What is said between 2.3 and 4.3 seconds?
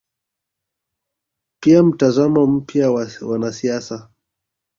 mpya wa wanasiasa